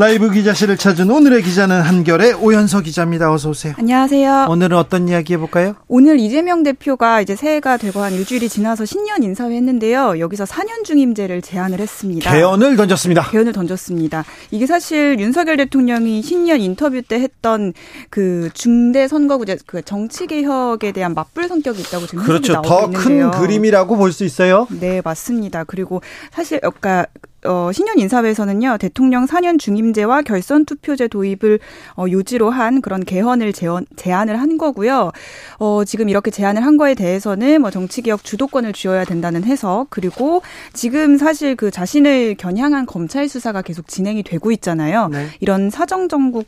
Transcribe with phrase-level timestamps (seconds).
[0.00, 3.32] 라이브 기자실을 찾은 오늘의 기자는 한결의 오연서 기자입니다.
[3.32, 3.74] 어서 오세요.
[3.78, 4.46] 안녕하세요.
[4.48, 5.74] 오늘은 어떤 이야기 해볼까요?
[5.88, 10.20] 오늘 이재명 대표가 이제 새해가 되고 한 일주일이 지나서 신년 인사회 했는데요.
[10.20, 12.32] 여기서 4년 중임제를 제안을 했습니다.
[12.32, 13.28] 개헌을 던졌습니다.
[13.30, 14.24] 개헌을 던졌습니다.
[14.52, 17.72] 이게 사실 윤석열 대통령이 신년 인터뷰 때 했던
[18.08, 22.62] 그 중대 선거구제 그 정치 개혁에 대한 맞불 성격이 있다고 지금 그렇죠.
[22.62, 24.68] 더 큰 그림이라고 볼 수 있어요.
[24.70, 25.64] 네, 맞습니다.
[25.64, 26.00] 그리고
[26.32, 27.06] 사실 그러니까
[27.48, 31.58] 어, 신년 인사회에서는요 대통령 4년 중임제와 결선 투표제 도입을
[31.96, 35.10] 어, 요지로 한 그런 개헌을 제언, 제안을 한 거고요.
[35.58, 40.42] 어, 지금 이렇게 제안을 한 거에 대해서는 뭐 정치개혁 주도권을 쥐어야 된다는 해석 그리고
[40.74, 45.08] 지금 사실 그 자신을 겨냥한 검찰 수사가 계속 진행이 되고 있잖아요.
[45.08, 45.26] 네.
[45.40, 46.44] 이런 사정 정국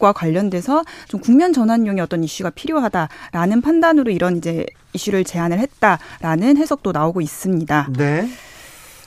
[0.00, 6.90] 과 관련돼서 좀 국면 전환용의 어떤 이슈가 필요하다라는 판단으로 이런 이제 이슈를 제안을 했다라는 해석도
[6.90, 7.90] 나오고 있습니다.
[7.96, 8.26] 네.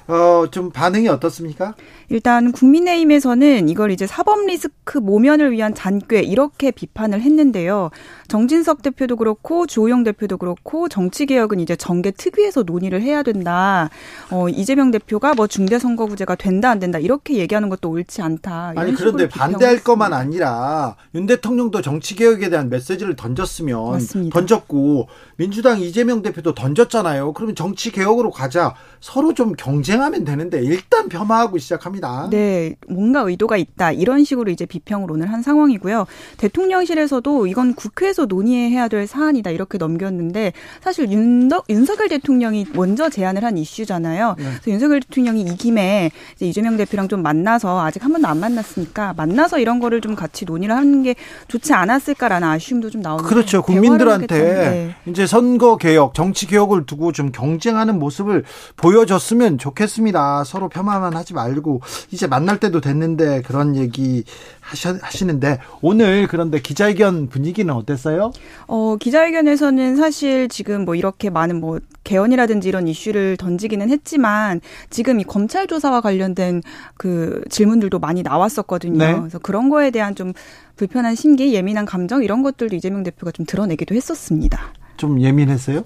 [0.07, 1.75] 어, 좀 반응이 어떻습니까?
[2.09, 7.89] 일단 국민의힘에서는 이걸 이제 사법 리스크 모면을 위한 잔꾀 이렇게 비판을 했는데요.
[8.29, 13.89] 정진석 대표도 그렇고 주호영 대표도 그렇고 정치 개혁은 이제 정계 특위에서 논의를 해야 된다.
[14.31, 18.73] 어, 이재명 대표가 뭐 중대 선거구제가 된다 안 된다 이렇게 얘기하는 것도 옳지 않다.
[18.75, 24.33] 아니 그런데 반대할 것만 아니라 윤 대통령도 정치 개혁에 대한 메시지를 던졌으면 맞습니다.
[24.33, 27.33] 던졌고 민주당 이재명 대표도 던졌잖아요.
[27.33, 28.75] 그러면 정치 개혁으로 가자.
[29.01, 31.96] 서로 좀 경쟁하면 되는데 일단 폄하하고 시작합니다.
[31.97, 32.27] 합니다.
[32.29, 36.05] 네, 뭔가 의도가 있다 이런 식으로 이제 비평을 오늘 한 상황이고요.
[36.37, 43.57] 대통령실에서도 이건 국회에서 논의해야 될 사안이다 이렇게 넘겼는데 사실 윤덕 윤석열 대통령이 먼저 제안을 한
[43.57, 44.35] 이슈잖아요.
[44.37, 44.43] 네.
[44.43, 49.13] 그래서 윤석열 대통령이 이 김에 이제 이재명 대표랑 좀 만나서 아직 한 번도 안 만났으니까
[49.17, 51.15] 만나서 이런 거를 좀 같이 논의를 하는 게
[51.47, 53.61] 좋지 않았을까라는 아쉬움도 좀 나오는 그렇죠.
[53.61, 54.95] 국민들한테 네.
[55.11, 58.43] 이제 선거 개혁, 정치 개혁을 두고 좀 경쟁하는 모습을
[58.77, 60.43] 보여줬으면 좋겠습니다.
[60.43, 61.81] 서로 폄하만 하지 말고
[62.11, 64.23] 이제 만날 때도 됐는데 그런 얘기
[64.61, 68.31] 하시, 는데 오늘 그런데 기자회견 분위기는 어땠어요?
[68.67, 75.23] 어, 기자회견에서는 사실 지금 뭐 이렇게 많은 뭐 개헌이라든지 이런 이슈를 던지기는 했지만 지금 이
[75.23, 76.61] 검찰 조사와 관련된
[76.97, 78.97] 그 질문들도 많이 나왔었거든요.
[78.97, 79.17] 네.
[79.17, 80.33] 그래서 그런 거에 대한 좀
[80.75, 84.73] 불편한 심기, 예민한 감정 이런 것들도 이재명 대표가 좀 드러내기도 했었습니다.
[84.97, 85.83] 좀 예민했어요?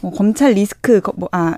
[0.00, 1.56] 뭐 검찰 리스크 뭐아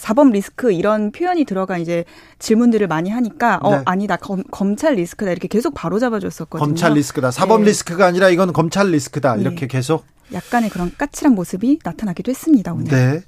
[0.00, 2.04] 사법 리스크 이런 표현이 들어간 이제
[2.38, 3.82] 질문들을 많이 하니까 어 네.
[3.84, 6.66] 아니다 검, 검찰 리스크다 이렇게 계속 바로 잡아줬었거든요.
[6.66, 7.36] 검찰 리스크다 네.
[7.36, 7.66] 사법 네.
[7.66, 9.42] 리스크가 아니라 이건 검찰 리스크다 네.
[9.42, 9.66] 이렇게 네.
[9.68, 12.84] 계속 약간의 그런 까칠한 모습이 나타나기도 했습니다 오늘.
[12.84, 13.20] 네.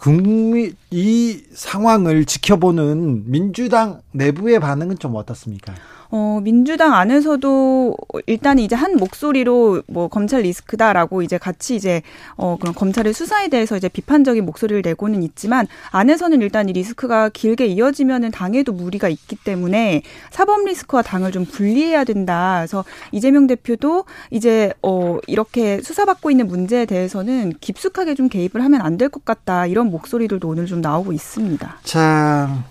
[0.00, 5.74] 국민 이 상황을 지켜보는 민주당 내부의 반응은 좀 어떻습니까?
[6.10, 7.94] 어, 민주당 안에서도
[8.26, 12.00] 일단 이제 한 목소리로 뭐 검찰 리스크다라고 이제 같이 이제
[12.38, 17.66] 어, 그런 검찰의 수사에 대해서 이제 비판적인 목소리를 내고는 있지만 안에서는 일단 이 리스크가 길게
[17.66, 22.56] 이어지면은 당에도 무리가 있기 때문에 사법 리스크와 당을 좀 분리해야 된다.
[22.60, 28.98] 그래서 이재명 대표도 이제 어, 이렇게 수사받고 있는 문제에 대해서는 깊숙하게 좀 개입을 하면 안
[28.98, 29.66] 될 것 같다.
[29.66, 31.78] 이런 비판하는 목소리들도 오늘 좀 나오고 있습니다.
[31.82, 32.64] 자,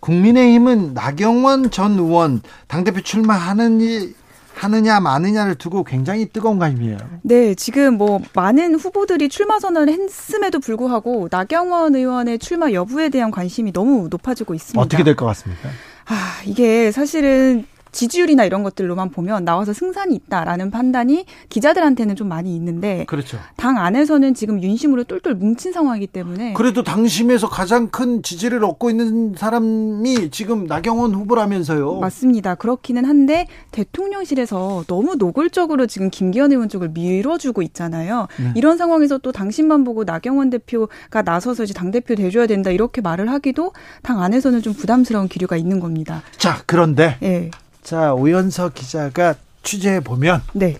[0.00, 4.12] 국민의힘은 나경원 전 의원 당대표 출마하는
[4.54, 6.98] 하느냐 마느냐를 두고 굉장히 뜨거운 관심이에요.
[7.22, 13.72] 네, 지금 뭐 많은 후보들이 출마 선언을 했음에도 불구하고 나경원 의원의 출마 여부에 대한 관심이
[13.72, 14.80] 너무 높아지고 있습니다.
[14.80, 15.70] 어떻게 될 것 같습니까?
[16.06, 23.04] 아, 이게 사실은 지지율이나 이런 것들로만 보면 나와서 승산이 있다라는 판단이 기자들한테는 좀 많이 있는데
[23.06, 23.38] 그렇죠.
[23.56, 29.34] 당 안에서는 지금 윤심으로 똘똘 뭉친 상황이기 때문에 그래도 당심에서 가장 큰 지지를 얻고 있는
[29.36, 32.00] 사람이 지금 나경원 후보라면서요.
[32.00, 32.54] 맞습니다.
[32.54, 38.26] 그렇기는 한데 대통령실에서 너무 노골적으로 지금 김기현 의원 쪽을 밀어주고 있잖아요.
[38.40, 38.52] 네.
[38.56, 43.28] 이런 상황에서 또 당신만 보고 나경원 대표가 나서서 이제 당 대표 돼줘야 된다 이렇게 말을
[43.30, 43.72] 하기도
[44.02, 46.22] 당 안에서는 좀 부담스러운 기류가 있는 겁니다.
[46.38, 47.50] 자 그런데 네.
[47.82, 49.34] 자, 오연서 기자가
[49.64, 50.78] 취재해 보면 네.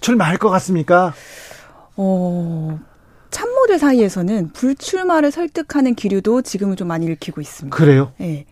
[0.00, 1.12] 출마할 것 같습니까?
[1.96, 2.78] 어,
[3.30, 7.76] 참모들 사이에서는 불출마를 설득하는 기류도 지금은 좀 많이 읽히고 있습니다.
[7.76, 8.12] 그래요?
[8.18, 8.44] 네.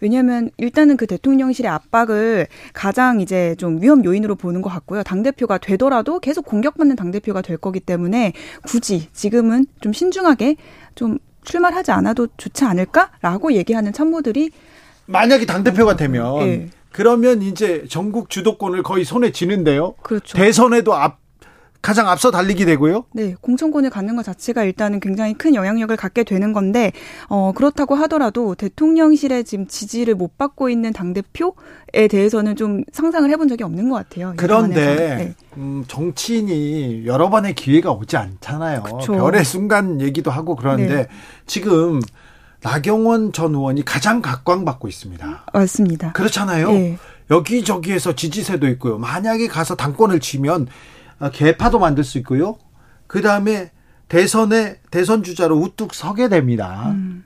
[0.00, 5.02] 왜냐하면 일단은 그 대통령실의 압박을 가장 이제 좀 위험 요인으로 보는 것 같고요.
[5.04, 8.32] 당 대표가 되더라도 계속 공격받는 당 대표가 될 거기 때문에
[8.64, 10.56] 굳이 지금은 좀 신중하게
[10.96, 14.50] 좀 출마하지 않아도 좋지 않을까라고 얘기하는 참모들이
[15.06, 16.68] 만약에 당 대표가 되면 네.
[16.94, 19.94] 그러면 이제 전국 주도권을 거의 손에 쥐는데요.
[20.02, 20.38] 그렇죠.
[20.38, 21.18] 대선에도 앞
[21.82, 23.04] 가장 앞서 달리게 되고요.
[23.12, 26.92] 네, 공천권을 갖는 것 자체가 일단은 굉장히 큰 영향력을 갖게 되는 건데
[27.28, 33.48] 어, 그렇다고 하더라도 대통령실에 지금 지지를 못 받고 있는 당 대표에 대해서는 좀 상상을 해본
[33.48, 34.32] 적이 없는 것 같아요.
[34.36, 35.34] 그런데 네.
[35.58, 38.84] 음, 정치인이 여러 번의 기회가 오지 않잖아요.
[38.84, 39.12] 그쵸.
[39.14, 41.06] 별의 순간 얘기도 하고 그런데 네.
[41.46, 42.00] 지금
[42.64, 45.46] 나경원 전 의원이 가장 각광받고 있습니다.
[45.52, 46.12] 맞습니다.
[46.12, 46.70] 그렇잖아요.
[46.72, 46.98] 예.
[47.30, 48.96] 여기저기에서 지지세도 있고요.
[48.98, 50.66] 만약에 가서 당권을 치면
[51.18, 52.56] 아, 개파도 만들 수 있고요.
[53.06, 53.70] 그 다음에
[54.08, 56.86] 대선에 대선 주자로 우뚝 서게 됩니다.
[56.92, 57.24] 음,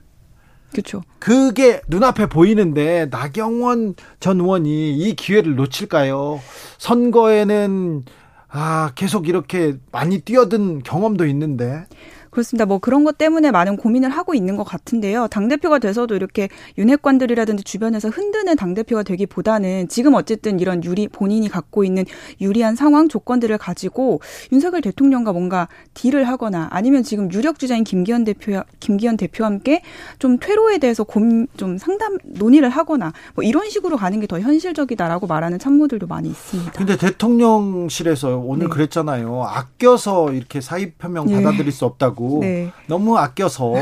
[0.71, 1.01] 그렇죠.
[1.19, 6.39] 그게 눈앞에 보이는데 나경원 전 의원이 이 기회를 놓칠까요?
[6.77, 8.03] 선거에는
[8.49, 11.85] 아 계속 이렇게 많이 뛰어든 경험도 있는데.
[12.29, 12.65] 그렇습니다.
[12.65, 15.27] 뭐 그런 것 때문에 많은 고민을 하고 있는 것 같은데요.
[15.27, 22.03] 당대표가 돼서도 이렇게 윤핵관들이라든지 주변에서 흔드는 당대표가 되기보다는 지금 어쨌든 이런 유리, 본인이 갖고 있는
[22.41, 24.21] 유리한 상황, 조건들을 가지고
[24.51, 29.81] 윤석열 대통령과 뭔가 딜을 하거나 아니면 지금 유력 주자인 김기현 대표, 김기현 대표와 함께
[30.19, 35.25] 좀 퇴로에 대해서 고민, 좀 상담, 논의를 하거나 뭐 이런 식으로 가는 게 더 현실적이다라고
[35.25, 36.73] 말하는 참모들도 많이 있습니다.
[36.73, 38.71] 근데 대통령실에서 오늘 네.
[38.71, 39.43] 그랬잖아요.
[39.43, 41.41] 아껴서 이렇게 사의 표명 네.
[41.41, 42.18] 받아들일 수 없다고.
[42.23, 42.71] 하고 네.
[42.87, 43.73] 너무 아껴서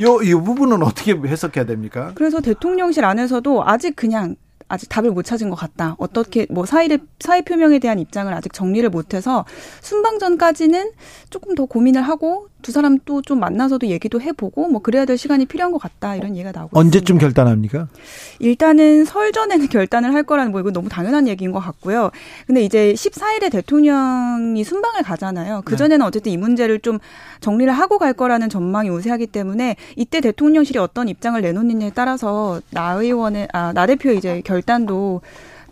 [0.00, 2.12] 요 이 부분은 어떻게 해석해야 됩니까?
[2.16, 4.34] 그래서 대통령실 안에서도 아직 그냥
[4.68, 5.94] 아직 답을 못 찾은 것 같다.
[5.98, 9.44] 어떻게 뭐 사의를 사의 표명에 대한 입장을 아직 정리를 못해서
[9.82, 10.90] 순방전까지는
[11.30, 15.44] 조금 더 고민을 하고 두 사람 또 좀 만나서도 얘기도 해보고 뭐 그래야 될 시간이
[15.46, 17.24] 필요한 것 같다 이런 얘기가 나오고 언제쯤 있습니다.
[17.26, 17.86] 결단합니까?
[18.38, 22.10] 일단은 설 전에는 결단을 할 거라는 뭐 이건 너무 당연한 얘기인 것 같고요.
[22.46, 25.62] 근데 이제 14일에 대통령이 순방을 가잖아요.
[25.64, 25.76] 그 네.
[25.76, 26.98] 전에는 어쨌든 이 문제를 좀
[27.40, 33.48] 정리를 하고 갈 거라는 전망이 우세하기 때문에 이때 대통령실이 어떤 입장을 내놓느냐에 따라서 나 의원의
[33.52, 35.20] 아나 대표 이제 결단도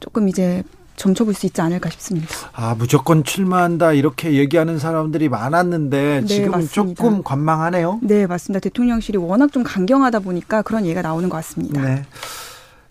[0.00, 0.62] 조금 이제
[0.98, 2.28] 점쳐볼 수 있지 않을까 싶습니다.
[2.52, 6.74] 아 무조건 출마한다 이렇게 얘기하는 사람들이 많았는데 네, 지금 맞습니다.
[7.02, 8.00] 조금 관망하네요.
[8.02, 8.60] 네 맞습니다.
[8.60, 11.80] 대통령실이 워낙 좀 강경하다 보니까 그런 얘기가 나오는 것 같습니다.
[11.80, 12.04] 네.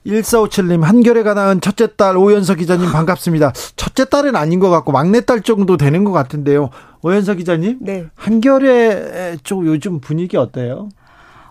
[0.08, 3.52] 1457님 한결에가 낳은 첫째 딸 오연서 기자님 반갑습니다.
[3.76, 6.70] 첫째 딸은 아닌 것 같고 막내 딸 정도 되는 것 같은데요.
[7.04, 8.06] 오연서 기자님, 네.
[8.16, 10.88] 한결에 쪽 요즘 분위기 어때요?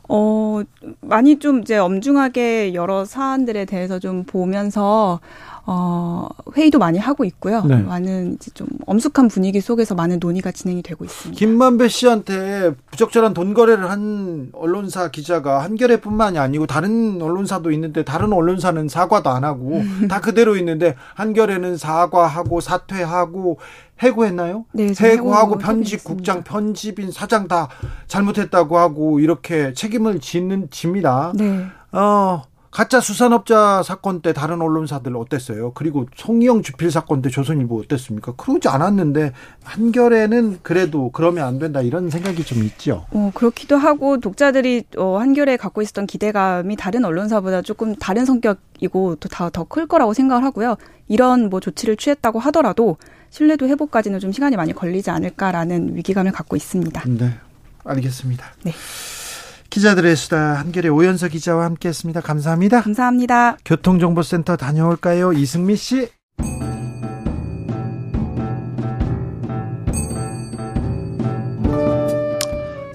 [0.09, 0.63] 어
[1.03, 5.21] 많이 좀 이제 엄중하게 여러 사안들에 대해서 좀 보면서
[5.69, 7.63] 어, 회의도 많이 하고 있고요.
[7.65, 7.77] 네.
[7.83, 11.37] 많은 이제 좀 엄숙한 분위기 속에서 많은 논의가 진행이 되고 있습니다.
[11.37, 18.89] 김만배 씨한테 부적절한 돈 거래를 한 언론사 기자가 한겨레뿐만이 아니고 다른 언론사도 있는데 다른 언론사는
[18.89, 23.59] 사과도 안 하고 다 그대로 있는데 한겨레는 사과하고 사퇴하고
[23.99, 24.67] 해고했나요?
[24.73, 27.67] 네, 해고하고 편집국장, 편집인, 사장 다
[28.07, 31.33] 잘못했다고 하고 이렇게 책임을 짓는 집니다.
[31.35, 31.65] 네.
[31.91, 32.43] 어,
[32.77, 35.73] 가짜 수산업자 사건 때 다른 언론사들 어땠어요?
[35.73, 38.35] 그리고 송이영 주필 사건 때 조선일보 어땠습니까?
[38.37, 39.33] 그러지 않았는데
[39.65, 43.07] 한겨레는 그래도 그러면 안 된다 이런 생각이 좀 있죠.
[43.13, 49.87] 어, 그렇기도 하고 독자들이 어, 한겨레 갖고 있었던 기대감이 다른 언론사보다 조금 다른 성격이고 또다더클
[49.87, 50.77] 거라고 생각을 하고요.
[51.09, 52.99] 이런 뭐 조치를 취했다고 하더라도
[53.31, 57.03] 신뢰도 회복까지는 좀 시간이 많이 걸리지 않을까라는 위기감을 갖고 있습니다.
[57.07, 57.39] 네,
[57.85, 58.45] 알겠습니다.
[58.65, 58.73] 네.
[59.77, 62.23] 기자들의 수다 한결의 오연서 기자와 함께했습니다.
[62.23, 62.81] 감사합니다.
[62.81, 63.59] 감사합니다.
[63.63, 66.09] 교통정보센터 다녀올까요, 이승미 씨?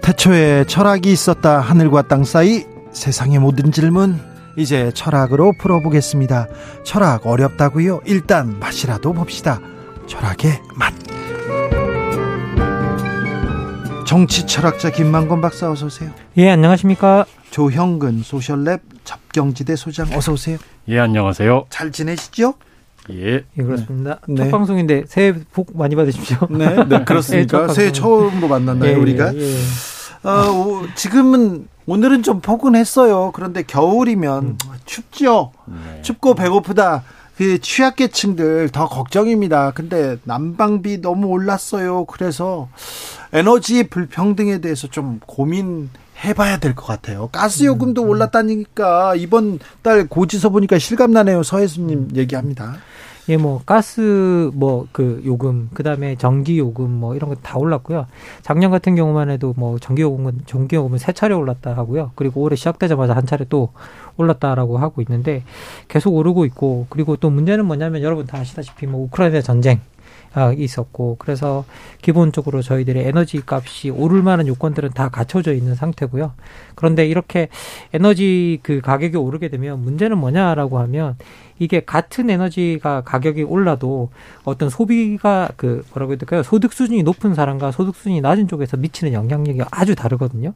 [0.02, 4.20] 태초에 철학이 있었다 하늘과 땅 사이 세상의 모든 질문
[4.58, 6.48] 이제 철학으로 풀어보겠습니다.
[6.84, 8.02] 철학 어렵다고요?
[8.06, 9.62] 일단 맛이라도 봅시다.
[10.08, 11.01] 철학의 맛.
[14.12, 16.12] 정치 철학자 김만건 박사 어서 오세요.
[16.36, 17.24] 예, 안녕하십니까?
[17.50, 20.58] 조형근 소셜랩 접경지대 소장 어서 오세요.
[20.90, 21.68] 예, 안녕하세요.
[21.70, 22.56] 잘 지내시죠?
[23.12, 23.46] 예.
[23.58, 24.20] 예 그렇습니다.
[24.28, 24.36] 네.
[24.36, 24.36] 네.
[24.36, 26.40] 첫 방송인데 새해 복 많이 받으십시오.
[26.50, 27.70] 네, 네 예, 그렇습니까?
[27.70, 29.34] 새해, 처음으로 만났나요, 예, 예 우리가?
[29.34, 29.54] 예,
[30.24, 33.32] 어, 지금은 오늘은 좀 포근했어요.
[33.34, 34.58] 그런데 겨울이면 음.
[34.84, 35.54] 춥죠.
[35.68, 36.02] 네.
[36.02, 37.04] 춥고 배고프다.
[37.38, 39.72] 그 취약계층들 더 걱정입니다.
[39.72, 42.04] 근데 난방비 너무 올랐어요.
[42.06, 42.68] 그래서
[43.34, 45.90] 에너지 불평등에 대해서 좀 고민
[46.24, 47.30] 해봐야 될 것 같아요.
[47.32, 48.10] 가스 요금도 음, 음.
[48.10, 51.42] 올랐다니까 이번 달 고지서 보니까 실감 나네요.
[51.44, 52.10] 서혜수님 음.
[52.16, 52.76] 얘기합니다.
[53.30, 58.06] 예, 뭐 가스 뭐 그 요금, 그다음에 전기 요금 뭐 이런 거 다 올랐고요.
[58.44, 62.12] 작년 같은 경우만 해도 뭐 전기 요금은 전기 요금은 세 차례 올랐다 하고요.
[62.16, 63.70] 그리고 올해 시작되자마자 한 차례 또
[64.18, 65.44] 올랐다라고 하고 있는데
[65.88, 69.80] 계속 오르고 있고 그리고 또 문제는 뭐냐면 여러분 다 아시다시피 뭐 우크라이나 전쟁
[70.34, 71.66] 아, 있었고 그래서
[72.02, 76.34] 기본적으로 저희들의 에너지 값이 오를 만한 요건들은 다 갖춰져 있는 상태고요.
[76.76, 77.50] 그런데 이렇게
[77.94, 81.18] 에너지 그 가격이 오르게 되면 문제는 뭐냐라고 하면
[81.62, 84.10] 이게 같은 에너지가 가격이 올라도
[84.46, 86.42] 어떤 소비가 그 뭐라고 해야 될까요?
[86.42, 90.54] 소득 수준이 높은 사람과 소득 수준이 낮은 쪽에서 미치는 영향력이 아주 다르거든요.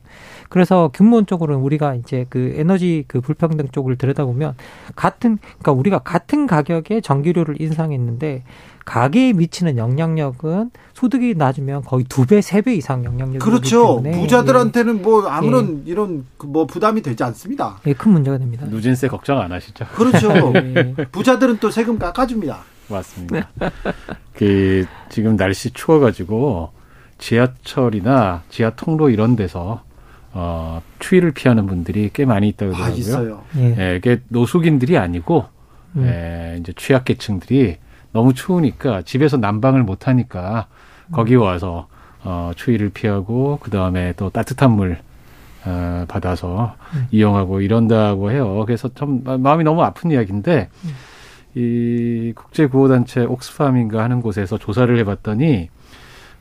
[0.50, 4.56] 그래서 근본적으로는 우리가 이제 그 에너지 그 불평등 쪽을 들여다보면
[4.96, 8.42] 같은 그러니까 우리가 같은 가격에 전기료를 인상했는데
[8.86, 14.02] 가게에 미치는 영향력은 소득이 낮으면 거의 두 배, 세 배 이상 영향력이 그렇죠.
[14.02, 15.22] 부자들한테는 뭐 예.
[15.24, 15.92] 뭐 아무런 예.
[15.92, 17.80] 이런 그 뭐 부담이 되지 않습니다.
[17.88, 18.66] 예, 큰 문제가 됩니다.
[18.70, 19.84] 누진세 걱정 안 하시죠?
[19.96, 20.32] 그렇죠.
[20.56, 20.95] 예.
[21.12, 22.60] 부자들은 또 세금 깎아줍니다.
[22.90, 23.50] 맞습니다.
[24.34, 26.72] 그 지금 날씨 추워가지고
[27.18, 29.84] 지하철이나 지하 통로 이런 데서
[30.34, 33.44] 어, 추위를 피하는 분들이 꽤 많이 있다고 아, 그러더라고요.
[33.56, 33.76] 아, 예.
[33.80, 35.46] 예, 이게 노숙인들이 아니고
[35.96, 36.04] 음.
[36.06, 37.78] 예, 이제 취약계층들이
[38.12, 40.68] 너무 추우니까 집에서 난방을 못 하니까
[41.12, 41.42] 거기 음.
[41.42, 41.88] 와서
[42.24, 45.00] 어, 추위를 피하고 그 다음에 또 따뜻한 물
[45.66, 47.08] 어, 받아서 음.
[47.12, 48.64] 이용하고 이런다고 해요.
[48.66, 50.92] 그래서 참 마음이 너무 아픈 이야기인데 음.
[51.60, 55.70] 이 국제 구호 단체 옥스팜인가 하는 곳에서 조사를 해봤더니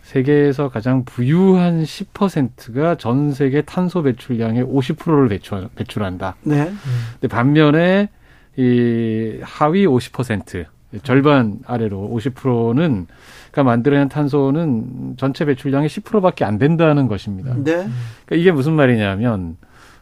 [0.02, 6.36] 세계에서 가장 부유한 10%가 전 세계 탄소 배출량의 50%를 배출, 배출한다.
[6.42, 6.62] 네.
[6.68, 6.78] 음.
[7.18, 8.10] 근데 반면에
[8.56, 10.66] 이 하위 50%
[11.02, 13.06] 절반 아래로 50%는
[13.54, 17.52] 가 만들어낸 탄소는 전체 배출량의 10%밖에 안 된다는 것입니다.
[17.52, 17.62] 음.
[17.62, 17.70] 네.
[17.74, 17.92] 그러니까
[18.32, 19.56] 이게 무슨 말이냐면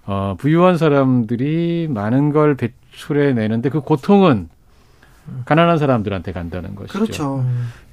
[0.06, 4.48] 어, 부유한 사람들이 많은 걸 배출해 내는데 그 고통은
[5.44, 6.98] 가난한 사람들한테 간다는 것이죠.
[6.98, 7.46] 그렇죠.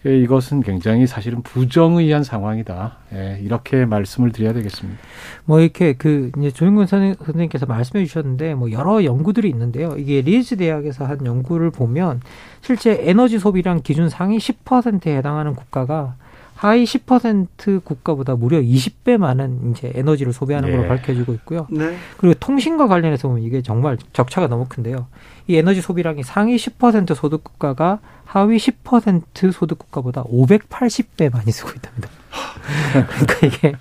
[0.06, 2.98] 예, 이것은 굉장히 사실은 부정의한 상황이다.
[3.14, 5.00] 예, 이렇게 말씀을 드려야 되겠습니다.
[5.46, 9.96] 뭐 이렇게 그 이제 조영근 선생님께서 말씀해 주셨는데 뭐 여러 연구들이 있는데요.
[9.98, 12.22] 이게 리즈 대학에서 한 연구를 보면
[12.62, 16.16] 실제 에너지 소비량 기준 상위 10%에 해당하는 국가가
[16.60, 20.76] 하위 10% 국가보다 무려 20배 많은 이제 에너지를 소비하는 네.
[20.76, 21.68] 걸로 밝혀지고 있고요.
[21.70, 21.96] 네.
[22.18, 25.08] 그리고 통신과 관련해서 보면 이게 정말 적차가 너무 큰데요.
[25.48, 32.10] 이 에너지 소비량이 상위 10% 소득 국가가 하위 10% 소득 국가보다 580배 많이 쓰고 있답니다.
[32.92, 33.74] 그러니까 이게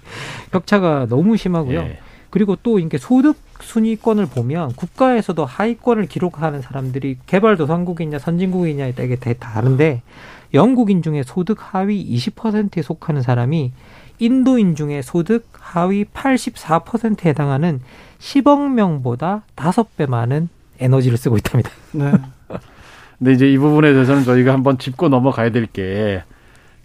[0.53, 1.83] 격차가 너무 심하고요.
[1.83, 1.99] 네.
[2.31, 10.03] 그리고 또 이게 소득 순위권을 보면 국가에서도 하위권을 기록하는 사람들이 개발도상국이냐 선진국이냐에 따라 이게 다른데
[10.55, 13.73] 영국인 중에 소득 하위 20%에 속하는 사람이
[14.19, 17.81] 인도인 중에 소득 하위 84%에 해당하는
[18.19, 20.49] 10억 명보다 5배 많은
[20.81, 21.71] 에너지를 쓰고 있답니다.
[21.93, 22.13] 네.
[23.19, 26.23] 근데 이제 이 부분에 대해서는 저희가 한번 짚고 넘어가야 될 게,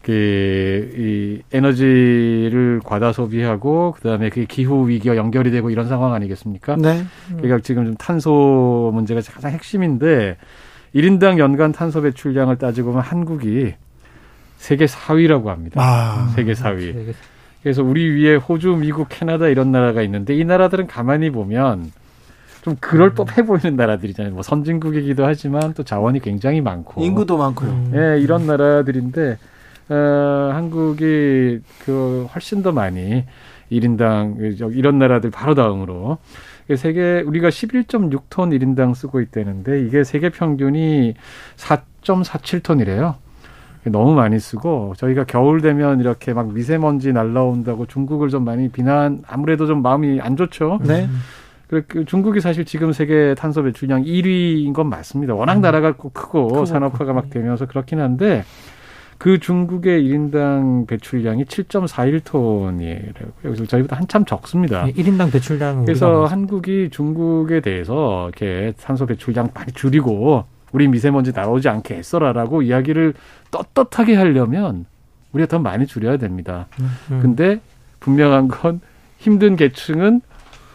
[0.01, 6.75] 그, 이 에너지를 과다 소비하고, 그 다음에 그 기후위기와 연결이 되고 이런 상황 아니겠습니까?
[6.77, 7.03] 네.
[7.29, 10.37] 그러니까 지금 좀 탄소 문제가 가장 핵심인데,
[10.95, 13.73] 1인당 연간 탄소 배출량을 따지고 보면 한국이
[14.57, 15.81] 세계 4위라고 합니다.
[15.81, 17.09] 아, 세계 4위.
[17.09, 17.13] 아,
[17.61, 21.91] 그래서 우리 위에 호주, 미국, 캐나다 이런 나라가 있는데 이 나라들은 가만히 보면
[22.61, 23.15] 좀 그럴 음.
[23.15, 24.33] 법해 보이는 나라들이잖아요.
[24.33, 27.69] 뭐 선진국이기도 하지만 또 자원이 굉장히 많고 인구도 많고요.
[27.69, 27.91] 음.
[27.95, 29.37] 예, 이런 나라들인데
[29.89, 29.95] 어,
[30.53, 33.25] 한국이 그 훨씬 더 많이
[33.69, 34.37] 일인당
[34.73, 36.19] 이런 나라들 바로 다음으로
[36.75, 41.13] 세계 우리가 11.6톤 일인당 쓰고 있다는데 이게 세계 평균이
[41.57, 43.15] 4.47톤이래요.
[43.85, 49.67] 너무 많이 쓰고 저희가 겨울 되면 이렇게 막 미세먼지 날라온다고 중국을 좀 많이 비난 아무래도
[49.67, 50.79] 좀 마음이 안 좋죠.
[50.81, 50.87] 음.
[50.87, 51.09] 네.
[51.67, 55.33] 그 중국이 사실 지금 세계 탄소 배출량 1위인 건 맞습니다.
[55.33, 55.61] 워낙 음.
[55.61, 57.29] 나라가 크고, 크고 산업화가 막 음.
[57.31, 58.43] 되면서 그렇긴 한데
[59.23, 63.13] 그 중국의 일인당 배출량이 7.41톤이에요.
[63.45, 64.85] 여기서 저희보다 한참 적습니다.
[64.85, 71.31] 예, 일인당 배출량 그래서 뭐 한국이 중국에 대해서 이렇게 산소 배출량 많이 줄이고 우리 미세먼지
[71.33, 73.13] 나오지 않게 애써라라고 이야기를
[73.51, 74.85] 떳떳하게 하려면
[75.31, 76.67] 우리가 더 많이 줄여야 됩니다.
[76.81, 77.19] 음, 음.
[77.21, 77.61] 근데
[78.01, 78.81] 분명한 건
[79.19, 80.19] 힘든 계층은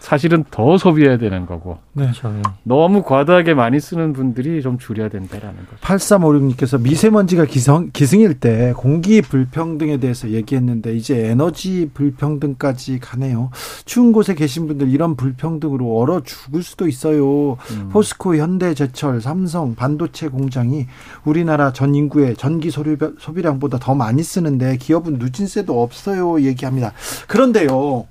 [0.08, 1.76] 사실은 더 소비해야 되는 거고.
[1.92, 2.04] 네.
[2.04, 2.32] 그렇죠.
[2.34, 2.40] 예.
[2.62, 5.76] 너무 과도하게 많이 쓰는 분들이 좀 줄여야 된다라는 거죠.
[5.82, 13.50] 8356님께서 미세먼지가 기성, 기승일 때 공기 불평등에 대해서 얘기했는데 이제 에너지 불평등까지 가네요.
[13.84, 17.58] 추운 곳에 계신 분들 이런 불평등으로 얼어 죽을 수도 있어요.
[17.72, 17.90] 음.
[17.90, 20.86] 포스코, 현대제철, 삼성, 반도체 공장이
[21.26, 26.94] 우리나라 전 인구의 전기 소비량보다 더 많이 쓰는데 기업은 누진세도 없어요 얘기합니다.
[27.26, 28.06] 그런데요.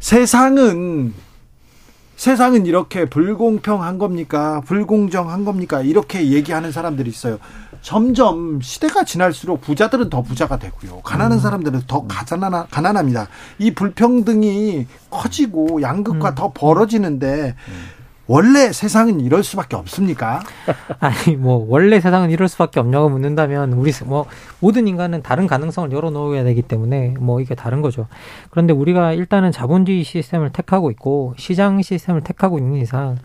[0.00, 1.12] 세상은
[2.18, 4.60] 세상은 이렇게 불공평한 겁니까?
[4.66, 5.82] 불공정한 겁니까?
[5.82, 7.38] 이렇게 얘기하는 사람들이 있어요.
[7.80, 11.00] 점점 시대가 지날수록 부자들은 더 부자가 되고요.
[11.02, 11.40] 가난한 음.
[11.40, 12.08] 사람들은 더 음.
[12.08, 13.28] 가난하, 가난합니다.
[13.60, 16.34] 이 불평등이 커지고 양극화 음.
[16.34, 17.88] 더 벌어지는데 음.
[18.30, 20.42] 원래 세상은 이럴 수밖에 없습니까?
[21.00, 24.26] 아니 뭐 원래 세상은 이럴 수밖에 없냐고 묻는다면 우리 뭐
[24.60, 28.06] 모든 인간은 다른 가능성을 열어놓아야 되기 때문에 뭐 이게 다른 거죠.
[28.50, 33.16] 그런데 우리가 일단은 자본주의 시스템을 택하고 있고 시장 시스템을 택하고 있는 이상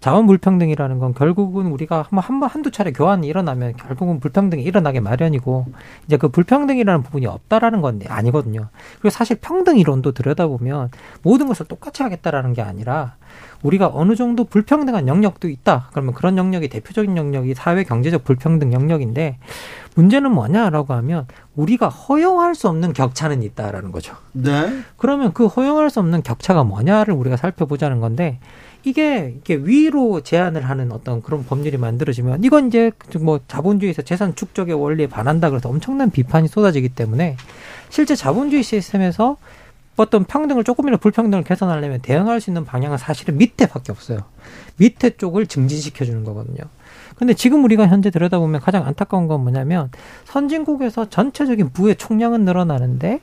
[0.00, 5.66] 자원 불평등이라는 건 결국은 우리가 한번 한번 한두 차례 교환이 일어나면 결국은 불평등이 일어나게 마련이고
[6.06, 8.68] 이제 그 불평등이라는 부분이 없다라는 건 아니거든요.
[8.92, 10.90] 그리고 사실 평등 이론도 들여다보면
[11.22, 13.16] 모든 것을 똑같이 하겠다라는 게 아니라
[13.62, 15.88] 우리가 어느 정도 불평등한 영역도 있다.
[15.90, 19.38] 그러면 그런 영역이 대표적인 영역이 사회 경제적 불평등 영역인데
[19.96, 21.26] 문제는 뭐냐라고 하면
[21.56, 24.14] 우리가 허용할 수 없는 격차는 있다라는 거죠.
[24.32, 24.70] 네.
[24.96, 28.38] 그러면 그 허용할 수 없는 격차가 뭐냐를 우리가 살펴보자는 건데
[28.84, 34.34] 이게 이게 렇 위로 제한을 하는 어떤 그런 법률이 만들어지면 이건 이제 뭐 자본주의에서 재산
[34.34, 37.36] 축적의 원리에 반한다 그래서 엄청난 비판이 쏟아지기 때문에
[37.90, 39.36] 실제 자본주의 시스템에서
[39.96, 44.20] 어떤 평등을 조금이라도 불평등을 개선하려면 대응할 수 있는 방향은 사실은 밑에밖에 없어요.
[44.76, 46.58] 밑에 쪽을 증진시켜 주는 거거든요.
[47.16, 49.90] 근데 지금 우리가 현재 들여다보면 가장 안타까운 건 뭐냐면
[50.26, 53.18] 선진국에서 전체적인 부의 총량은 늘어나는데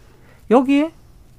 [0.51, 0.91] 여기에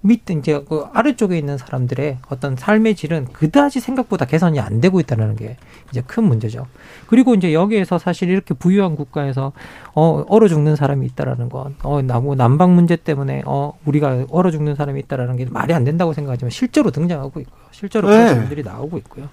[0.07, 5.37] 밑에 이제 그 아래쪽에 있는 사람들의 어떤 삶의 질은 그다지 생각보다 개선이 안 되고 있다는
[5.37, 5.57] 게
[5.91, 6.67] 이제 큰 문제죠.
[7.07, 9.53] 그리고 이제 여기에서 사실 이렇게 부유한 국가에서
[9.95, 15.01] 어 얼어 죽는 사람이 있다라는 건어 나무 난방 문제 때문에 어 우리가 얼어 죽는 사람이
[15.01, 17.67] 있다라는 게 말이 안 된다고 생각하지만 실제로 등장하고 있고요.
[17.73, 18.29] 실제로 그런 네.
[18.33, 18.71] 사람들이 네.
[18.71, 19.29] 나오고 있고요.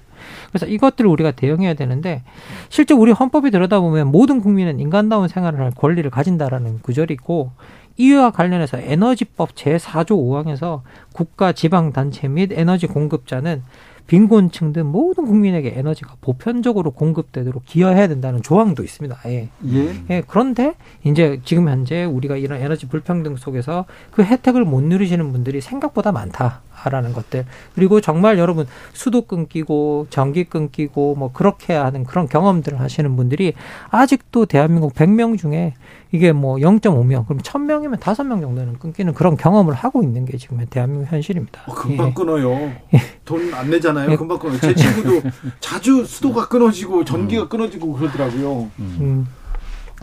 [0.49, 2.23] 그래서 이것들을 우리가 대응해야 되는데
[2.69, 7.51] 실제 우리 헌법이 들여다보면 모든 국민은 인간다운 생활을 할 권리를 가진다라는 구절이 있고
[7.97, 10.81] 이와 관련해서 에너지법 제4조 5항에서
[11.13, 13.63] 국가 지방단체 및 에너지 공급자는
[14.05, 19.17] 빈곤층 등 모든 국민에게 에너지가 보편적으로 공급되도록 기여해야 된다는 조항도 있습니다.
[19.27, 19.47] 예.
[19.67, 19.93] 예.
[20.09, 20.21] 예.
[20.27, 20.73] 그런데
[21.05, 26.61] 이제 지금 현재 우리가 이런 에너지 불평등 속에서 그 혜택을 못 누리시는 분들이 생각보다 많다.
[26.83, 33.15] 하라는 것들 그리고 정말 여러분 수도 끊기고 전기 끊기고 뭐 그렇게 하는 그런 경험들을 하시는
[33.15, 33.53] 분들이
[33.89, 35.73] 아직도 대한민국 100명 중에
[36.11, 41.11] 이게 뭐 0.5명 그럼 1000명이면 5명 정도는 끊기는 그런 경험을 하고 있는 게 지금 대한민국
[41.11, 41.63] 현실입니다.
[41.67, 42.13] 어, 금방 예.
[42.13, 42.51] 끊어요.
[42.93, 42.99] 예.
[43.25, 44.11] 돈안 내잖아요.
[44.11, 44.15] 예.
[44.15, 44.59] 금방 끊어요.
[44.59, 45.21] 제 친구도
[45.59, 46.47] 자주 수도가 음.
[46.49, 47.49] 끊어지고 전기가 음.
[47.49, 48.69] 끊어지고 그러더라고요.
[48.77, 49.27] 음.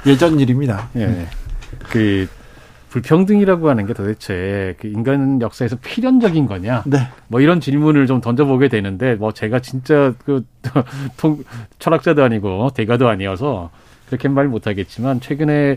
[0.06, 0.88] 예전 일입니다.
[0.96, 1.26] 예.
[1.90, 2.26] 그
[2.90, 6.82] 불평등이라고 하는 게 도대체 그 인간 역사에서 필연적인 거냐?
[6.86, 6.98] 네.
[7.28, 10.44] 뭐 이런 질문을 좀 던져보게 되는데 뭐 제가 진짜 그
[11.16, 11.42] 통,
[11.78, 13.70] 철학자도 아니고 대가도 아니어서
[14.08, 15.76] 그렇게 말 못하겠지만 최근에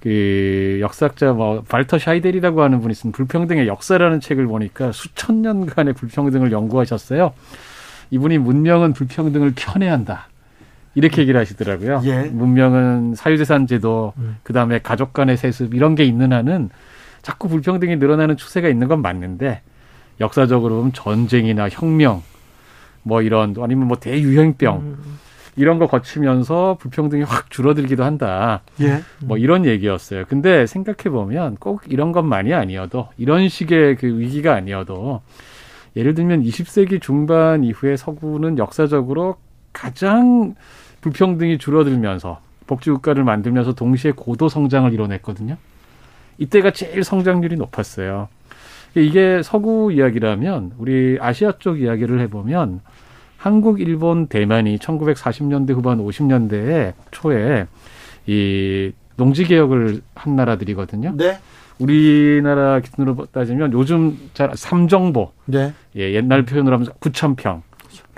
[0.00, 6.50] 그 역사학자 뭐 발터 샤이델이라고 하는 분이 쓴 불평등의 역사라는 책을 보니까 수천 년간의 불평등을
[6.50, 7.34] 연구하셨어요.
[8.10, 10.28] 이분이 문명은 불평등을 편애한다.
[10.98, 12.00] 이렇게 얘기를 하시더라고요.
[12.06, 12.22] 예.
[12.22, 14.38] 문명은 사유재산 제도, 음.
[14.42, 16.70] 그 다음에 가족 간의 세습 이런 게 있는 한은
[17.22, 19.62] 자꾸 불평등이 늘어나는 추세가 있는 건 맞는데
[20.20, 22.24] 역사적으로 보면 전쟁이나 혁명
[23.04, 24.96] 뭐 이런 아니면 뭐 대유행병 음.
[25.54, 28.62] 이런 거 거치면서 불평등이 확 줄어들기도 한다.
[28.80, 29.00] 예.
[29.24, 30.24] 뭐 이런 얘기였어요.
[30.28, 35.22] 근데 생각해 보면 꼭 이런 것만이 아니어도 이런 식의 그 위기가 아니어도
[35.94, 39.36] 예를 들면 20세기 중반 이후에 서구는 역사적으로
[39.72, 40.56] 가장
[41.00, 45.56] 불평등이 줄어들면서 복지국가를 만들면서 동시에 고도 성장을 이뤄냈거든요.
[46.38, 48.28] 이때가 제일 성장률이 높았어요.
[48.94, 52.80] 이게 서구 이야기라면 우리 아시아 쪽 이야기를 해보면
[53.36, 57.66] 한국, 일본, 대만이 1940년대 후반 50년대 초에
[58.26, 61.12] 이 농지 개혁을 한 나라들이거든요.
[61.16, 61.38] 네.
[61.78, 65.32] 우리나라 기준으로 따지면 요즘 잘 삼정보.
[65.46, 65.72] 네.
[65.96, 67.62] 예, 옛날 표현으로 하면 구천평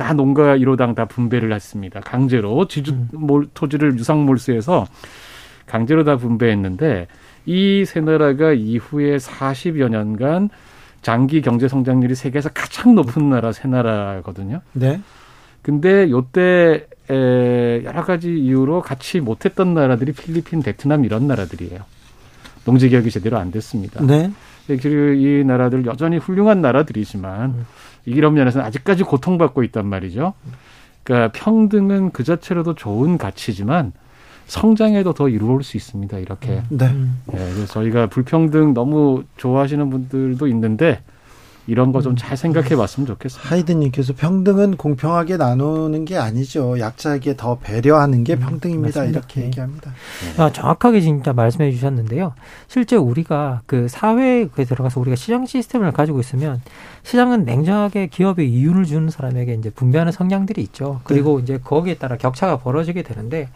[0.00, 2.00] 다 농가 1호당 다 분배를 했습니다.
[2.00, 3.06] 강제로 지주 음.
[3.12, 4.86] 몰, 토지를 유상 몰수해서
[5.66, 7.06] 강제로 다 분배했는데
[7.46, 10.48] 이 세 나라가 이후에 40여 년간
[11.02, 14.62] 장기 경제 성장률이 세계에서 가장 높은 나라 세 나라거든요.
[14.72, 15.00] 네.
[15.62, 16.86] 근데 요때
[17.84, 21.80] 여러 가지 이유로 같이 못했던 나라들이 필리핀, 베트남 이런 나라들이에요.
[22.64, 24.02] 농지 개혁이 제대로 안 됐습니다.
[24.04, 24.30] 네.
[24.66, 24.76] 네.
[24.76, 27.66] 그리고 이 나라들 여전히 훌륭한 나라들이지만
[28.06, 30.34] 이런 면에서는 아직까지 고통받고 있단 말이죠.
[31.02, 33.92] 그러니까 평등은 그 자체로도 좋은 가치지만
[34.46, 36.18] 성장에도 더 이루어올 수 있습니다.
[36.18, 36.60] 이렇게.
[36.70, 36.88] 네.
[36.88, 37.12] 네.
[37.26, 41.00] 그래서 저희가 불평등 너무 좋아하시는 분들도 있는데
[41.66, 42.36] 이런 거 좀잘 음.
[42.36, 43.48] 생각해 봤으면 좋겠습니다.
[43.50, 46.78] 하이든님께서 평등은 공평하게 나누는 게 아니죠.
[46.78, 49.00] 약자에게 더 배려하는 게 음, 평등입니다.
[49.02, 49.46] 맞 이렇게 예.
[49.46, 49.92] 얘기합니다.
[50.36, 50.42] 네.
[50.42, 52.32] 아, 정확하게 진짜 말씀해 주셨는데요.
[52.68, 56.62] 실제 우리가 그 사회에 들어가서 우리가 시장 시스템을 가지고 있으면
[57.02, 61.00] 시장은 냉정하게 기업의 이윤을 주는 사람에게 이제 분배하는 성향들이 있죠.
[61.04, 61.42] 그리고 네.
[61.42, 63.48] 이제 거기에 따라 격차가 벌어지게 되는데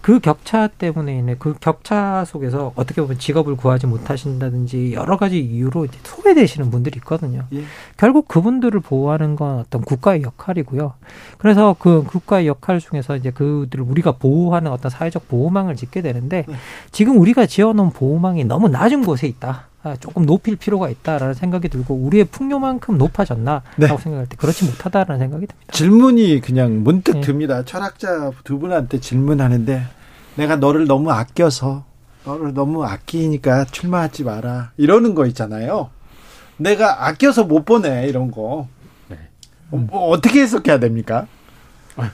[0.00, 5.86] 그 격차 때문에 인해 그 격차 속에서 어떻게 보면 직업을 구하지 못하신다든지 여러 가지 이유로
[6.02, 7.42] 소외되시는 분들이 있거든요.
[7.52, 7.62] 예.
[7.96, 10.94] 결국 그분들을 보호하는 건 어떤 국가의 역할이고요.
[11.38, 16.54] 그래서 그 국가의 역할 중에서 이제 그들을 우리가 보호하는 어떤 사회적 보호망을 짓게 되는데 네.
[16.92, 19.66] 지금 우리가 지어놓은 보호망이 너무 낮은 곳에 있다.
[19.82, 23.86] 아, 조금 높일 필요가 있다라는 생각이 들고 우리의 풍요만큼 높아졌나라고 네.
[23.86, 25.54] 생각할 때 그렇지 못하다라는 생각이 듭니다.
[25.72, 27.20] 질문이 그냥 문득 네.
[27.20, 27.64] 듭니다.
[27.64, 29.84] 철학자 두 분한테 질문하는데
[30.34, 31.84] 내가 너를 너무 아껴서
[32.24, 35.90] 너를 너무 아끼니까 출마하지 마라 이러는 거 있잖아요.
[36.58, 38.68] 내가 아껴서 못 보내 이런 거.
[39.08, 39.16] 네.
[39.72, 39.88] 음.
[39.90, 41.26] 뭐 어떻게 해석해야 됩니까?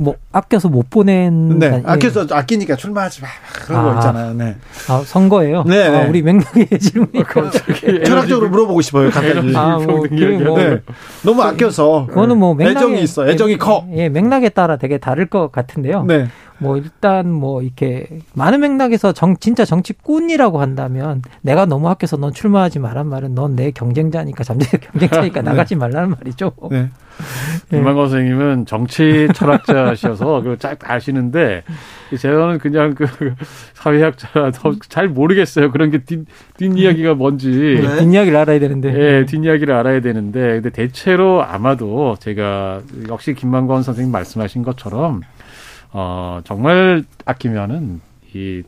[0.00, 1.82] 뭐 아껴서 못 보낸 네, 아, 예.
[1.84, 2.34] 아껴서 예.
[2.34, 3.28] 아끼니까 출마하지 마
[3.64, 4.32] 그런 아, 거 있잖아요.
[4.34, 4.56] 네.
[4.88, 5.64] 아 선거예요.
[5.64, 6.06] 네, 아, 네.
[6.08, 9.10] 우리 맥락의 질문이 어, 갑자기 철학적으로 물어보고 싶어요.
[9.10, 10.08] 갑자기 아, 뭐, 뭐,
[10.58, 10.80] 네.
[11.24, 12.64] 너무 아껴서 그거는 뭐 네.
[12.66, 13.28] 맥락에, 애정이 있어.
[13.28, 13.88] 애정이 커.
[13.92, 16.04] 예, 맥락에 따라 되게 다를 것 같은데요.
[16.04, 16.28] 네.
[16.58, 22.78] 뭐 일단 뭐 이렇게 많은 맥락에서 정 진짜 정치꾼이라고 한다면 내가 너무 학교에서 넌 출마하지
[22.78, 25.50] 말란 말은 넌 내 경쟁자니까 잠재 경쟁자니까 네.
[25.50, 26.52] 나가지 말라는 말이죠.
[26.70, 26.82] 네.
[26.82, 26.88] 네.
[27.72, 27.76] 예.
[27.78, 31.64] 김만건 선생님은 정치 철학자셔서 그쫙 아시는데
[32.16, 33.06] 제가는 그냥 그
[33.74, 35.72] 사회학자라서 잘 모르겠어요.
[35.72, 36.24] 그런 게 뒷,
[36.58, 37.50] 뒷이야기가 뭔지.
[37.50, 38.04] 네, 네.
[38.04, 38.94] 뒷이야기를 알아야 되는데.
[39.18, 45.22] 예, 뒷이야기를 알아야 되는데 근데 대체로 아마도 제가 역시 김만건 선생님 말씀하신 것처럼
[45.92, 48.00] 어, 정말 아끼면은
[48.34, 48.62] 이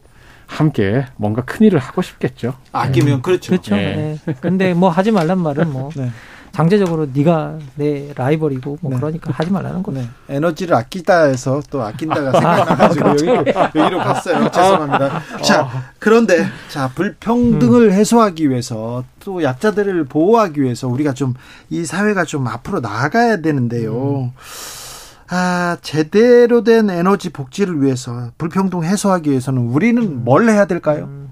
[0.46, 2.54] 함께 뭔가 큰 일을 하고 싶겠죠.
[2.72, 3.22] 아끼면 네.
[3.22, 3.50] 그렇죠.
[3.52, 3.76] 그렇죠.
[3.76, 4.18] 네.
[4.24, 4.34] 네.
[4.40, 6.10] 근데 뭐 하지 말란 말은 뭐 네.
[6.52, 8.96] 장제적으로 네가 내 라이벌이고 뭐 네.
[8.96, 10.08] 그러니까 하지 말라는 거네.
[10.28, 13.26] 에너지를 아끼다 해서 또 아낀다가 생각나가지고 그렇죠.
[13.36, 14.50] 여기, 여기로 갔어요.
[14.50, 15.22] 죄송합니다.
[15.38, 15.42] 어.
[15.42, 15.70] 자 어.
[16.00, 17.92] 그런데 자 불평등을 음.
[17.92, 21.34] 해소하기 위해서 또 약자들을 보호하기 위해서 우리가 좀
[21.72, 24.32] 이 사회가 좀 앞으로 나아가야 되는데요.
[24.32, 24.32] 음.
[25.32, 30.22] 아, 제대로 된 에너지 복지를 위해서 불평등 해소하기 위해서는 우리는 음.
[30.24, 31.04] 뭘 해야 될까요?
[31.04, 31.30] 음.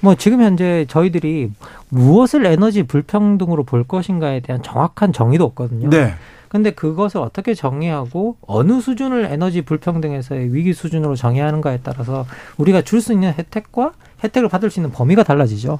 [0.00, 1.52] 뭐 지금 현재 저희들이
[1.90, 5.88] 무엇을 에너지 불평등으로 볼 것인가에 대한 정확한 정의도 없거든요.
[5.88, 6.14] 네.
[6.48, 12.26] 근데 그것을 어떻게 정의하고 어느 수준을 에너지 불평등에서의 위기 수준으로 정의하는가에 따라서
[12.58, 13.92] 우리가 줄 수 있는 혜택과
[14.24, 15.78] 혜택을 받을 수 있는 범위가 달라지죠.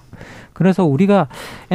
[0.52, 1.28] 그래서 우리가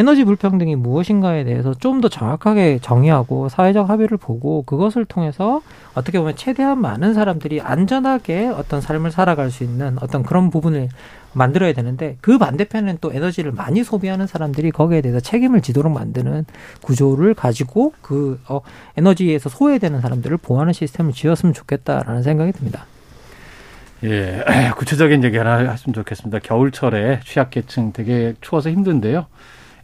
[0.08, 5.62] 에너지 불평등이 무엇인가에 대해서 좀 더 정확하게 정의하고 사회적 합의를 보고 그것을 통해서
[5.96, 10.88] 어떻게 보면 최대한 많은 사람들이 안전하게 어떤 삶을 살아갈 수 있는 어떤 그런 부분을
[11.34, 16.46] 만들어야 되는데 그반대편에는또 에너지를 많이 소비하는 사람들이 거기에 대해서 책임을 지도록 만드는
[16.84, 18.62] 구조를 가지고 그 어,
[18.96, 22.86] 에너지에서 소외되는 사람들을 보호하는 시스템을 지었으면 좋겠다라는 생각이 듭니다.
[24.04, 24.44] 예,
[24.78, 26.40] 구체적인 얘기 하나 하시면 좋겠습니다.
[26.40, 29.26] 겨울철에 취약계층 되게 추워서 힘든데요.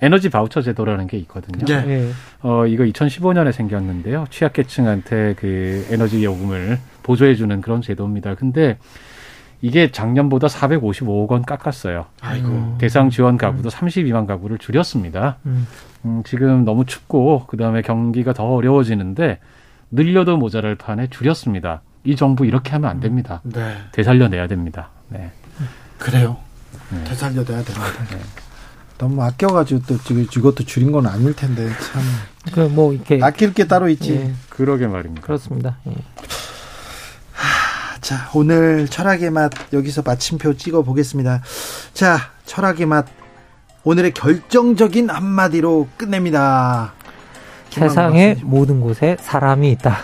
[0.01, 1.65] 에너지 바우처 제도라는 게 있거든요.
[1.65, 1.84] 네.
[1.89, 2.10] 예.
[2.41, 4.25] 어, 이거 2015년에 생겼는데요.
[4.30, 8.36] 취약계층한테 그 에너지 요금을 보조해주는 그런 제도입니다.
[8.36, 8.78] 근데
[9.62, 12.06] 이게 작년보다 455억 원 깎았어요.
[12.21, 12.47] 아이고.
[12.49, 12.75] 음.
[12.78, 14.25] 대상 지원 가구도 32만 음.
[14.28, 15.38] 가구를 줄였습니다.
[15.45, 15.65] 음.
[16.04, 19.39] 음, 지금 너무 춥고 그다음에 경기가 더 어려워지는데
[19.91, 21.82] 늘려도 모자랄 판에 줄였습니다.
[22.06, 23.41] 이 정부 이렇게 하면 안 됩니다.
[23.44, 23.78] 네.
[23.91, 24.89] 되살려내야 됩니다.
[25.10, 25.32] 네.
[25.98, 26.38] 그래요.
[26.91, 27.04] 네.
[27.04, 27.91] 되살려내야 됩니다.
[28.12, 28.20] 네.
[28.98, 32.02] 너무 아껴가지고 또 지금 이것도 줄인 건 아닐 텐데 참.
[32.54, 34.13] 그 뭐 이렇게 아낄 게 따로 있지.
[34.15, 34.34] 예.
[34.50, 35.26] 그러게 말입니다.
[35.26, 35.78] 그렇습니다.
[35.88, 35.96] 예.
[38.02, 41.41] 자 오늘 철학의 맛 여기서 마침표 찍어 보겠습니다.
[41.96, 43.08] 자 철학의 맛
[43.84, 46.94] 오늘의 결정적인 한마디로 끝냅니다.
[47.72, 49.98] 세상의 모든 곳에 사람이 있다.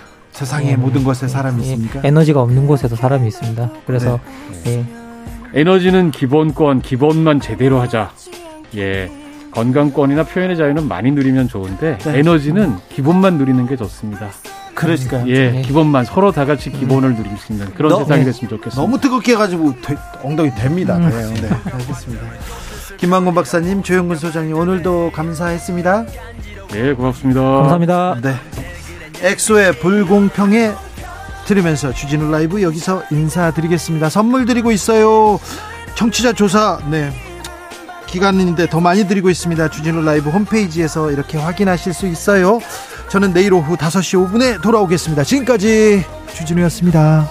[0.45, 1.06] 세상에 예, 모든 예.
[1.06, 2.01] 것에 사람이 예, 있습니까?
[2.04, 3.69] 에너지가 없는 곳에도 사람이 있습니다.
[3.86, 4.19] 그래서
[4.63, 4.77] 네.
[5.54, 5.62] 예.
[5.62, 8.12] 에너지는 기본권, 기본만 제대로 하자.
[8.75, 9.12] 예.
[9.51, 12.19] 건강권이나 표현의 자유는 많이 누리면 좋은데 네.
[12.19, 14.30] 에너지는 기본만 누리는 게 좋습니다.
[14.75, 15.27] 그러니까요.
[15.27, 15.62] 예, 네.
[15.62, 18.25] 기본만 서로 다 같이 기본을 누릴 수 있는 그런 너, 세상이 네.
[18.27, 18.82] 됐으면 좋겠습니다.
[18.82, 20.95] 너무 뜨겁게 해가지고 되, 엉덩이 됩니다.
[20.97, 21.10] 음.
[21.10, 22.25] 네, 네, 알겠습니다.
[22.95, 26.06] 김만곤 박사님, 조영근 소장님 오늘도 감사했습니다.
[26.69, 27.41] 네, 고맙습니다.
[27.41, 28.17] 감사합니다.
[28.21, 28.34] 네.
[29.22, 30.74] 엑소의 불공평에
[31.46, 34.10] 들으면서 주진우 라이브 여기서 인사드리겠습니다.
[34.10, 35.40] 선물 드리고 있어요.
[35.96, 37.12] 청취자 조사 네
[38.08, 39.70] 기간인데 더 많이 드리고 있습니다.
[39.70, 42.60] 주진우 라이브 홈페이지에서 이렇게 확인하실 수 있어요.
[43.10, 45.24] 저는 내일 오후 5시 5분에 돌아오겠습니다.
[45.24, 46.04] 지금까지
[46.34, 47.28] 주진우였습니다.